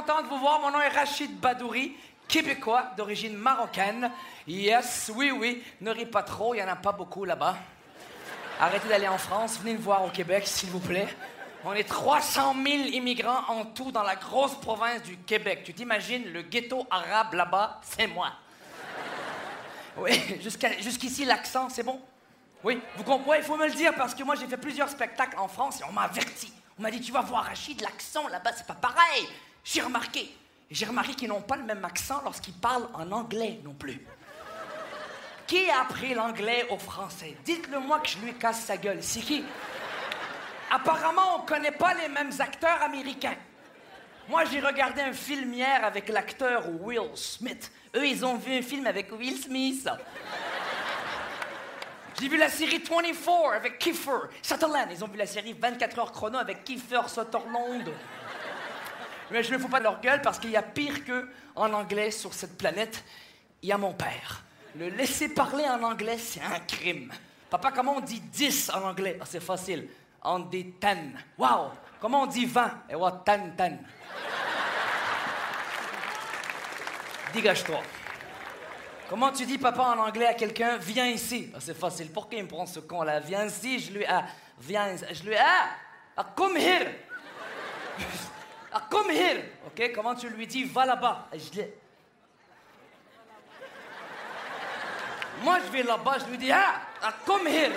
[0.00, 0.60] content de vous voir.
[0.60, 1.94] Mon nom est Rachid Badouri,
[2.26, 4.10] québécois d'origine marocaine.
[4.46, 5.62] Yes, oui, oui.
[5.82, 7.56] Ne ris pas trop, il n'y en a pas beaucoup là-bas.
[8.58, 11.06] Arrêtez d'aller en France, venez nous voir au Québec, s'il vous plaît.
[11.64, 15.64] On est 300 000 immigrants en tout dans la grosse province du Québec.
[15.64, 18.32] Tu t'imagines, le ghetto arabe là-bas, c'est moi.
[19.98, 22.00] Oui, jusqu'ici, l'accent, c'est bon?
[22.64, 23.40] Oui, vous comprenez?
[23.40, 25.84] Il faut me le dire parce que moi, j'ai fait plusieurs spectacles en France et
[25.84, 26.50] on m'a averti.
[26.78, 29.28] On m'a dit, tu vas voir, Rachid, l'accent là-bas, c'est pas pareil.
[29.64, 30.34] J'ai remarqué.
[30.70, 34.00] J'ai remarqué qu'ils n'ont pas le même accent lorsqu'ils parlent en anglais non plus.
[35.46, 37.36] Qui a appris l'anglais au français?
[37.44, 39.02] Dites-le moi que je lui casse sa gueule.
[39.02, 39.44] C'est qui?
[40.70, 43.36] Apparemment, on connaît pas les mêmes acteurs américains.
[44.28, 47.72] Moi, j'ai regardé un film hier avec l'acteur Will Smith.
[47.96, 49.88] Eux, ils ont vu un film avec Will Smith.
[52.20, 54.88] J'ai vu la série 24 avec Kiefer Sutherland.
[54.92, 57.90] Ils ont vu la série 24 heures chrono avec Kiefer Sutherland.
[59.30, 61.72] Mais je ne fous pas de leur gueule parce qu'il y a pire que en
[61.72, 63.04] anglais sur cette planète.
[63.62, 64.42] Il y a mon père.
[64.76, 67.12] Le laisser parler en anglais, c'est un crime.
[67.50, 69.18] Papa, comment on dit 10 en anglais?
[69.20, 69.88] Ah, c'est facile.
[70.22, 70.74] On dit 10.
[71.36, 71.72] Wow!
[72.00, 72.66] Comment on dit 20?
[72.66, 73.78] Et eh, what, 10, 10.
[77.34, 77.80] Dégage-toi.
[79.08, 81.50] Comment tu dis papa en anglais à quelqu'un Viens ici?
[81.54, 82.10] Ah, c'est facile.
[82.12, 83.18] Pourquoi il me prend ce con-là?
[83.20, 83.80] Viens ici.
[83.80, 84.24] Je lui ah,
[84.60, 84.94] viens.
[85.12, 85.70] Je lui ah,
[86.16, 86.94] ah come here.
[89.66, 89.92] Ok.
[89.94, 91.28] Comment tu lui dis Va là-bas.
[95.42, 96.18] Moi, je vais là-bas.
[96.20, 97.72] Je lui dis ah, ah come here.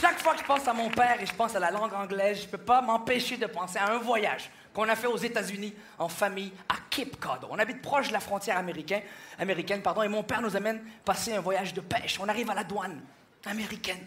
[0.00, 2.42] Chaque fois que je pense à mon père et je pense à la langue anglaise,
[2.42, 6.08] je peux pas m'empêcher de penser à un voyage qu'on a fait aux États-Unis en
[6.08, 7.48] famille à Cape Cod.
[7.48, 9.02] On habite proche de la frontière américaine,
[9.38, 12.18] américaine pardon, et mon père nous amène passer un voyage de pêche.
[12.20, 13.00] On arrive à la douane
[13.46, 14.06] américaine.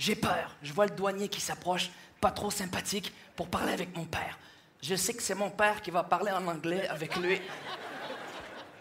[0.00, 0.56] J'ai peur.
[0.62, 1.90] Je vois le douanier qui s'approche,
[2.22, 4.38] pas trop sympathique, pour parler avec mon père.
[4.82, 7.38] Je sais que c'est mon père qui va parler en anglais avec lui.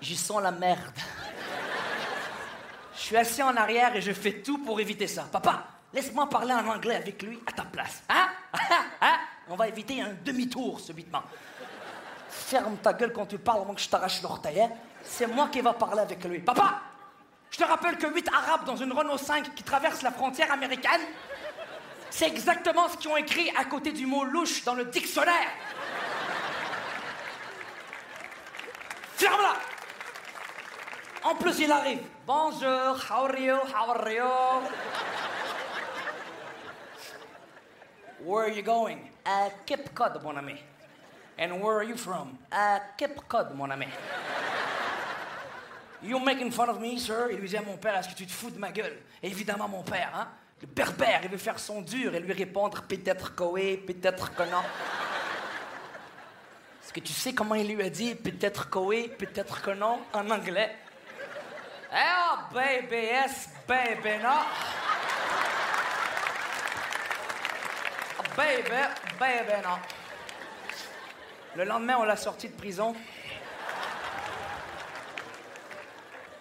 [0.02, 0.98] J'y sens la merde.
[2.96, 5.24] Je suis assis en arrière et je fais tout pour éviter ça.
[5.30, 8.02] Papa, laisse-moi parler en anglais avec lui à ta place.
[8.08, 8.30] Hein?
[9.02, 9.18] hein?
[9.50, 11.24] On va éviter un demi-tour subitement.
[12.30, 14.62] Ferme ta gueule quand tu parles avant que je t'arrache l'orteil.
[14.62, 14.72] Hein?
[15.04, 16.40] C'est moi qui va parler avec lui.
[16.40, 16.82] Papa,
[17.52, 21.02] je te rappelle que 8 Arabes dans une Renault 5 qui traversent la frontière américaine,
[22.10, 25.50] c'est exactement ce qu'ils ont écrit à côté du mot louche dans le dictionnaire.
[29.16, 29.56] Ferme-la!
[31.24, 32.02] En plus, il arrive.
[32.26, 34.24] Bonjour, how are you, how are you?
[38.22, 39.00] Where are you going?
[39.26, 40.56] À Cape Cod, mon ami.
[41.38, 42.38] And where are you from?
[42.52, 43.88] À Cape Cod, mon ami.
[46.02, 47.28] You making fun of me, sir?
[47.32, 48.98] Il lui dit à mon père, est-ce que tu te fous de ma gueule?
[49.22, 50.30] évidemment, mon père, hein?
[50.62, 54.44] Le berbère, il veut faire son dur et lui répondre peut-être que oui, peut-être que
[54.44, 54.62] non.
[56.84, 60.00] Est-ce que tu sais comment il lui a dit peut-être que oui, peut-être que non
[60.14, 60.76] en anglais?
[61.94, 64.30] Oh, baby, yes, baby, no.
[68.36, 68.70] Baby,
[69.20, 69.80] baby, non.
[71.56, 72.96] Le lendemain, on l'a sorti de prison.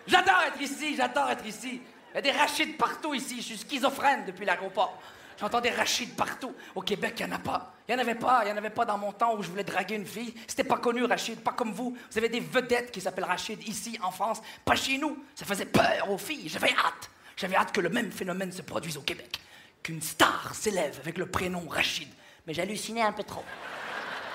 [0.08, 1.80] J'adore être ici, j'adore être ici.
[2.12, 3.36] Il y a des rachides partout ici.
[3.38, 5.00] Je suis schizophrène depuis l'aéroport.
[5.38, 6.52] J'entends des rachides partout.
[6.74, 7.74] Au Québec, il n'y en a pas.
[7.86, 8.40] Il n'y en avait pas.
[8.42, 10.34] Il n'y en avait pas dans mon temps où je voulais draguer une fille.
[10.48, 11.40] C'était pas connu, Rachid.
[11.40, 11.96] Pas comme vous.
[12.10, 14.40] Vous avez des vedettes qui s'appellent Rachid ici, en France.
[14.64, 15.22] Pas chez nous.
[15.34, 16.48] Ça faisait peur aux filles.
[16.48, 17.10] J'avais hâte.
[17.36, 19.38] J'avais hâte que le même phénomène se produise au Québec.
[19.82, 22.08] Qu'une star s'élève avec le prénom Rachid
[22.48, 23.44] mais j'hallucinais un peu trop.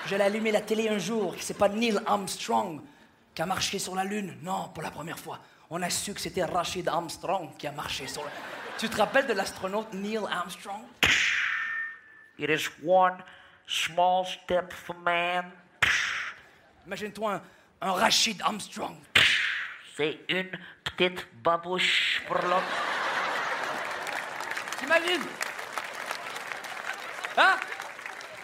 [0.06, 2.80] J'allais allumer la télé un jour, c'est pas Neil Armstrong
[3.34, 4.36] qui a marché sur la Lune.
[4.40, 5.40] Non, pour la première fois.
[5.70, 8.38] On a su que c'était Rachid Armstrong qui a marché sur la Lune.
[8.78, 10.82] Tu te rappelles de l'astronaute Neil Armstrong?
[12.38, 13.22] It is one
[13.66, 15.50] small step for man.
[16.86, 17.40] Imagine-toi
[17.80, 18.96] un, Rachid Armstrong.
[19.96, 20.50] C'est une
[20.82, 22.62] petite babouche pour l'homme.
[24.78, 25.26] T'imagines?
[27.36, 27.56] Hein?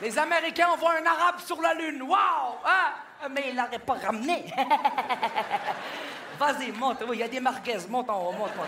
[0.01, 2.03] Les Américains envoient un Arabe sur la Lune.
[2.03, 2.59] Waouh!
[2.65, 3.29] Hein?
[3.31, 4.47] Mais il l'aurait pas ramené.
[6.41, 7.05] Vas-y, monte.
[7.07, 7.87] Oui, il y a des marguez.
[7.87, 8.67] Monte en haut, monte, monte.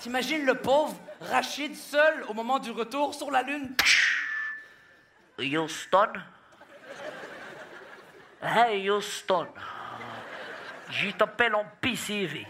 [0.00, 3.76] T'imagines le pauvre Rachid seul au moment du retour sur la Lune?
[5.38, 6.12] Houston?
[8.42, 9.46] Hey, Houston.
[10.90, 12.44] Je t'appelle en PCV.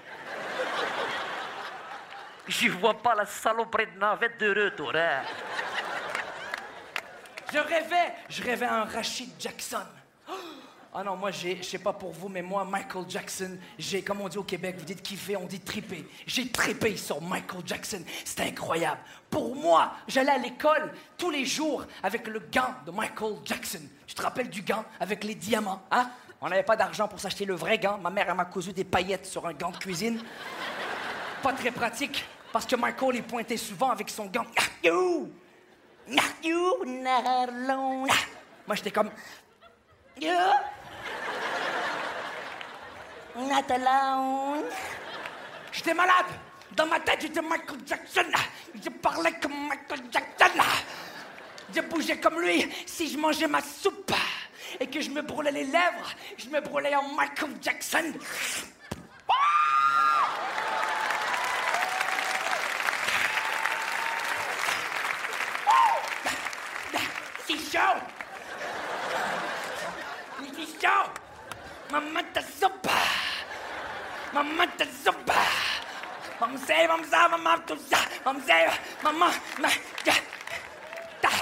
[2.46, 5.20] Je vois pas la saloperie de navette de retour, hein?
[7.52, 9.84] Je rêvais, je rêvais un Rachid Jackson.
[11.00, 14.20] Ah non, moi, j'ai, je sais pas pour vous, mais moi, Michael Jackson, j'ai, comme
[14.20, 16.04] on dit au Québec, vous dites kiffer, on dit triper.
[16.26, 18.02] J'ai trippé sur Michael Jackson.
[18.24, 18.98] C'était incroyable.
[19.30, 23.78] Pour moi, j'allais à l'école tous les jours avec le gant de Michael Jackson.
[24.08, 26.10] Tu te rappelles du gant avec les diamants, hein?
[26.40, 27.98] On n'avait pas d'argent pour s'acheter le vrai gant.
[27.98, 30.20] Ma mère, elle m'a cousu des paillettes sur un gant de cuisine.
[31.44, 34.46] Pas très pratique, parce que Michael, il pointait souvent avec son gant.
[38.66, 39.10] Moi, j'étais comme.
[43.36, 44.64] Not alone.
[45.72, 46.26] J'étais malade.
[46.72, 48.24] Dans ma tête, j'étais Michael Jackson.
[48.74, 50.60] Je parlais comme Michael Jackson.
[51.74, 52.66] Je bougeais comme lui.
[52.86, 54.12] Si je mangeais ma soupe
[54.80, 58.12] et que je me brûlais les lèvres, je me brûlais en Michael Jackson.
[67.46, 67.98] C'est chaud.
[70.54, 71.10] C'est chaud.
[71.90, 72.88] Maman, ta soupe.
[74.32, 75.32] Maman, ta soupe.
[76.40, 77.56] Maman, c'est, maman, ça, maman,
[77.90, 77.98] ça.
[78.24, 79.30] Maman, c'est, maman,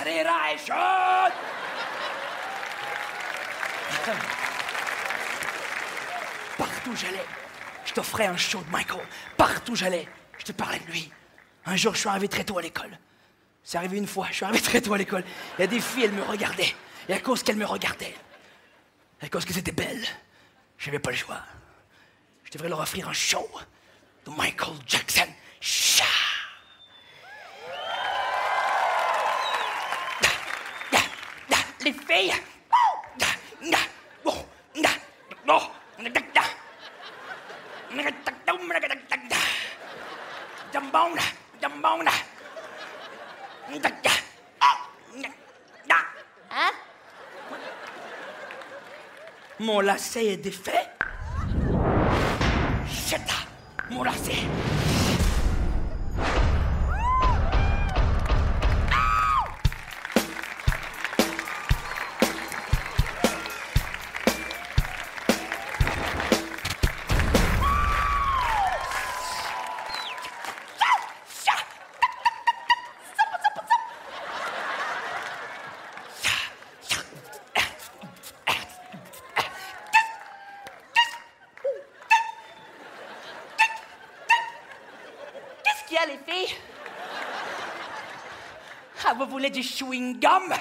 [0.06, 1.32] est chaude.
[6.58, 7.24] Partout j'allais,
[7.84, 9.00] je t'offrais un show de Michael.
[9.36, 11.10] Partout j'allais, je te parlais de lui.
[11.66, 12.96] Un jour, je suis arrivé très tôt à l'école.
[13.64, 15.24] C'est arrivé une fois, je suis arrivé très tôt à l'école.
[15.58, 16.74] Il y a des filles, elles me regardaient.
[17.08, 18.14] Et à cause qu'elles me regardaient,
[19.20, 20.04] à cause que c'était belle,
[20.78, 21.40] j'avais pas le choix.
[22.56, 23.47] Je devrais leur offrir un show
[24.25, 25.26] de Michael Jackson.
[25.61, 26.05] Cha!
[31.85, 32.32] Les filles!
[49.58, 50.95] Mon lacet est défait.
[53.08, 53.35] Cheta,
[53.88, 54.32] mon lacet.
[54.32, 54.75] Qu'est-ce
[89.08, 90.53] Ah, vous voulez du chewing-gum?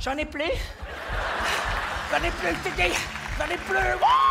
[0.00, 0.44] J'en ai plus?
[2.10, 2.94] J'en ai plus, je te dis!
[3.38, 3.76] J'en ai plus!
[4.00, 4.28] Wouh!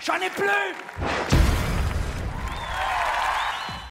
[0.00, 0.93] J'en ai plus!